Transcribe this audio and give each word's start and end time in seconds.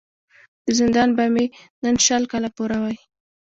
د 0.65 0.65
زندان 0.79 1.09
به 1.17 1.25
مي 1.33 1.45
نن 1.83 1.95
شل 2.05 2.23
کاله 2.31 2.49
پوره 2.57 2.77
وای 2.81 2.97